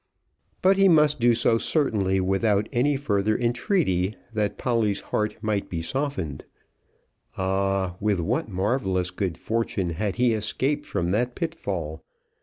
[0.63, 5.83] But he must do so certainly without any further entreaty that Polly's heart might be
[5.83, 6.43] softened.
[7.37, 12.03] Ah, with what marvellous good fortune had he escaped from that pitfall!